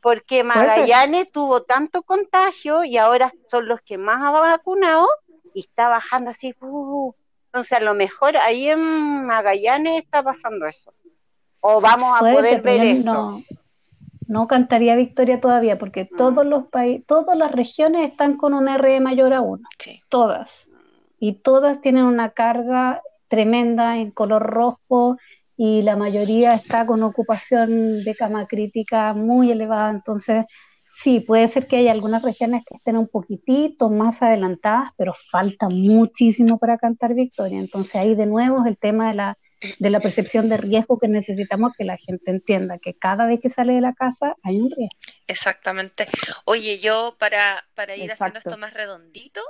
[0.00, 5.08] porque Magallanes tuvo tanto contagio y ahora son los que más ha vacunado
[5.54, 6.54] y está bajando así.
[6.60, 7.12] Uh,
[7.46, 10.92] entonces a lo mejor ahí en Magallanes está pasando eso.
[11.60, 13.42] O vamos a poder ver eso no
[14.46, 16.16] cantaría victoria todavía porque mm.
[16.16, 19.66] todos los países, todas las regiones están con un R mayor a uno,
[20.08, 20.66] todas.
[21.18, 25.16] Y todas tienen una carga tremenda en color rojo
[25.56, 29.90] y la mayoría está con ocupación de cama crítica muy elevada.
[29.90, 30.44] Entonces,
[30.92, 35.68] sí, puede ser que haya algunas regiones que estén un poquitito más adelantadas, pero falta
[35.68, 37.58] muchísimo para cantar victoria.
[37.58, 39.38] Entonces, ahí de nuevo es el tema de la
[39.78, 43.50] de la percepción de riesgo que necesitamos que la gente entienda, que cada vez que
[43.50, 44.96] sale de la casa hay un riesgo.
[45.26, 46.08] Exactamente.
[46.44, 49.40] Oye, yo para, para ir haciendo esto más redondito,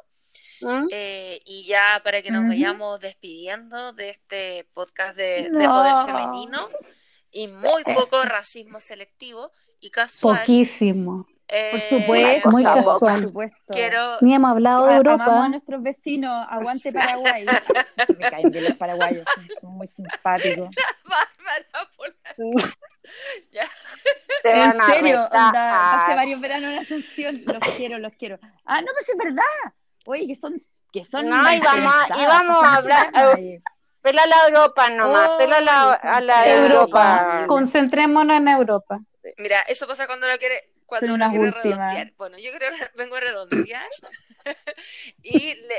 [0.61, 0.87] ¿Mm?
[0.91, 6.69] eh, y ya para que nos vayamos despidiendo de este podcast de, poder femenino
[7.31, 10.41] y muy poco racismo selectivo y casual.
[10.41, 11.27] Poquísimo.
[11.51, 13.33] Eh, por supuesto, muy casual.
[13.69, 14.19] Quiero...
[14.21, 15.25] Ni hemos hablado de Europa.
[15.25, 17.47] Amamos a nuestros vecinos, aguante Paraguay.
[18.19, 19.25] Me caen bien los paraguayos,
[19.61, 20.69] son muy simpáticos.
[23.51, 23.65] ya.
[24.45, 28.39] En serio, onda, hace varios veranos en Asunción, los quiero, los quiero.
[28.67, 29.73] Ah, no, pues es verdad.
[30.05, 31.27] Oye, que son, que son.
[31.27, 33.11] No, íbamos a, íbamos a hablar.
[33.39, 33.63] Eh,
[34.03, 37.21] pela la Europa nomás, oh, pela la, a la Europa.
[37.21, 37.45] Europa.
[37.47, 39.01] Concentrémonos en Europa.
[39.39, 42.13] Mira, eso pasa cuando lo quiere cuando uno quiere redondear.
[42.17, 43.89] Bueno, yo creo que vengo a redondear
[45.23, 45.77] y le,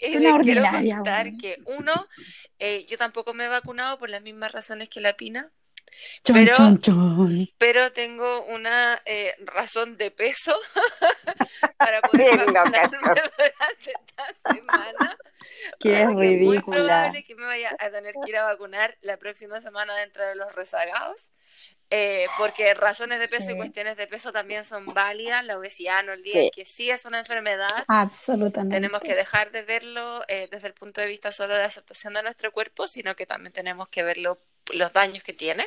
[0.00, 2.06] eh, quiero contar que uno,
[2.58, 5.50] eh, yo tampoco me he vacunado por las mismas razones que la Pina.
[6.24, 6.54] pero,
[7.56, 10.54] pero tengo una eh, razón de peso
[11.78, 15.18] para poder vacunarme durante esta semana.
[15.80, 16.44] Qué es ridícula.
[16.44, 20.26] muy probable que me vaya a tener que ir a vacunar la próxima semana dentro
[20.26, 21.30] de los rezagados.
[21.92, 25.44] Eh, porque razones de peso y cuestiones de peso también son válidas.
[25.44, 27.84] La obesidad, no olviden que sí es una enfermedad.
[27.88, 28.76] Absolutamente.
[28.76, 32.22] Tenemos que dejar de verlo eh, desde el punto de vista solo de aceptación de
[32.22, 34.38] nuestro cuerpo, sino que también tenemos que verlo
[34.72, 35.66] los daños que tiene.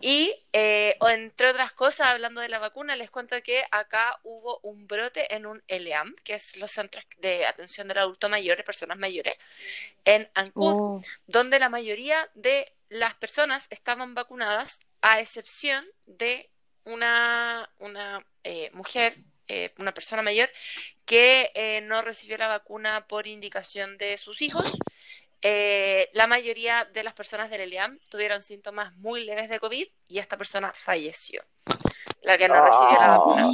[0.00, 4.86] Y eh, entre otras cosas, hablando de la vacuna, les cuento que acá hubo un
[4.88, 8.98] brote en un ELEAM, que es los centros de atención del adulto mayor, de personas
[8.98, 9.36] mayores,
[10.04, 11.00] en Ancud, oh.
[11.26, 16.50] donde la mayoría de las personas estaban vacunadas a excepción de
[16.84, 20.48] una, una eh, mujer, eh, una persona mayor,
[21.04, 24.64] que eh, no recibió la vacuna por indicación de sus hijos.
[25.42, 30.38] la mayoría de las personas del ELIAM tuvieron síntomas muy leves de COVID y esta
[30.38, 31.44] persona falleció,
[32.22, 33.50] la que no recibió la vacuna.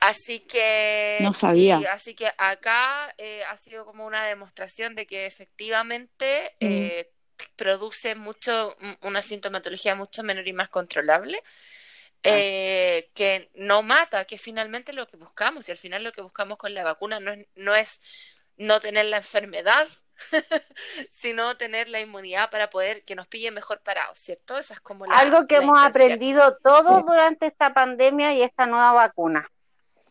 [0.00, 1.78] Así que, no sabía.
[1.92, 3.14] así que acá
[3.48, 7.17] ha sido como una demostración de que efectivamente mm
[7.56, 12.20] produce mucho, una sintomatología mucho menor y más controlable, ah.
[12.24, 16.58] eh, que no mata, que finalmente lo que buscamos, y al final lo que buscamos
[16.58, 18.00] con la vacuna no es no, es
[18.56, 19.86] no tener la enfermedad,
[21.12, 24.58] sino tener la inmunidad para poder que nos pille mejor parados, ¿cierto?
[24.58, 29.50] Esa es como Algo que hemos aprendido todos durante esta pandemia y esta nueva vacuna,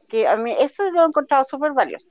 [0.08, 2.08] que a mí eso lo he encontrado súper valioso.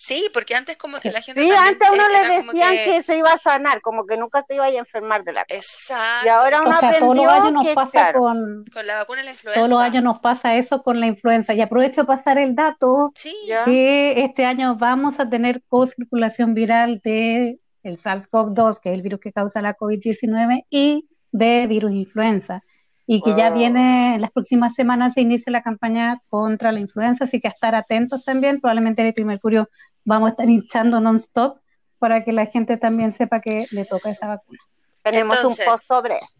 [0.00, 1.40] Sí, porque antes como que la gente...
[1.40, 3.02] Sí, antes a uno le decían que...
[3.02, 5.56] se iba a sanar, como que nunca te iba a enfermar de la cosa.
[5.56, 6.26] Exacto.
[6.26, 9.24] Y ahora uno o sea, todos los años nos pasa con, con la vacuna y
[9.24, 9.58] la influenza.
[9.58, 11.52] Todos los años nos pasa eso con la influenza.
[11.52, 13.34] Y aprovecho pasar el dato sí.
[13.64, 19.18] que este año vamos a tener co-circulación viral de el SARS-CoV-2, que es el virus
[19.18, 22.62] que causa la COVID-19, y de virus influenza
[23.10, 27.24] y que ya viene en las próximas semanas se inicia la campaña contra la influenza,
[27.24, 29.70] así que a estar atentos también, probablemente el Mercurio
[30.08, 31.60] vamos a estar hinchando non-stop
[31.98, 34.58] para que la gente también sepa que le toca esa vacuna.
[35.02, 36.38] Tenemos un post sobre eso.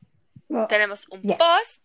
[0.51, 1.85] Oh, tenemos un post.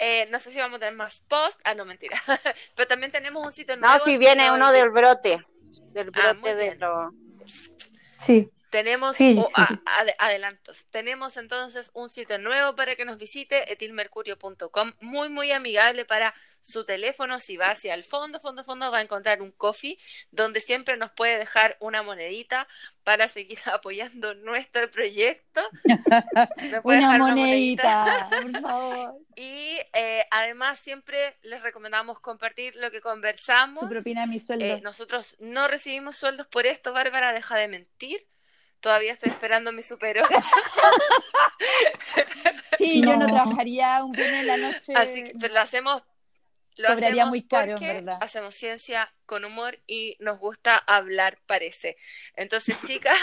[0.00, 1.60] Eh, no sé si vamos a tener más post.
[1.62, 2.16] Ah, no, mentira.
[2.74, 3.98] Pero también tenemos un sitio nuevo.
[3.98, 5.44] No, si viene uno del brote.
[5.92, 7.12] Del ah, brote de lo...
[8.18, 8.50] Sí.
[8.72, 9.18] Tenemos
[10.18, 10.86] adelantos.
[10.90, 16.86] Tenemos entonces un sitio nuevo para que nos visite, etilmercurio.com, muy muy amigable para su
[16.86, 17.38] teléfono.
[17.38, 19.98] Si va hacia el fondo, fondo, fondo, va a encontrar un coffee
[20.30, 22.66] donde siempre nos puede dejar una monedita
[23.04, 25.60] para seguir apoyando nuestro proyecto.
[26.82, 29.14] una monedita, por favor.
[29.36, 33.80] Y eh, además siempre les recomendamos compartir lo que conversamos.
[33.80, 34.64] Su propina mi sueldo.
[34.64, 38.31] Eh, nosotros no recibimos sueldos por esto, Bárbara, deja de mentir.
[38.82, 40.38] Todavía estoy esperando mi super 8.
[42.76, 44.92] sí, yo no trabajaría un viernes en la noche.
[44.94, 46.02] Así que, pero lo hacemos
[46.76, 51.96] lo hacemos muy caro, porque hacemos ciencia con humor y nos gusta hablar, parece.
[52.34, 53.18] Entonces, chicas,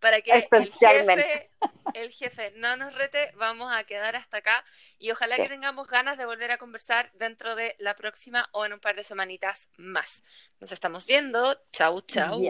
[0.00, 1.50] para que el jefe,
[1.94, 4.64] el jefe no nos rete, vamos a quedar hasta acá
[4.98, 8.72] y ojalá que tengamos ganas de volver a conversar dentro de la próxima o en
[8.72, 10.22] un par de semanitas más.
[10.60, 11.56] Nos estamos viendo.
[11.72, 12.40] Chau, chau.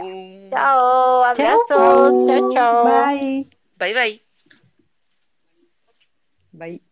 [0.51, 1.67] Chao, abrazos.
[1.69, 2.85] Chao, chao.
[2.85, 3.47] Bye.
[3.77, 4.25] Bye, bye.
[6.53, 6.88] Bye.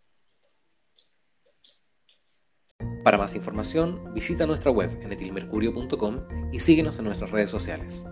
[3.07, 8.04] Para más información, visita nuestra web en etilmercurio.com y síguenos en nuestras redes sociales.